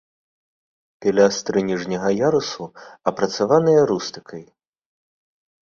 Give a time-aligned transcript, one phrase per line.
[1.05, 2.63] Пілястры ніжняга ярусу
[3.13, 4.43] апрацаваныя рустыкай.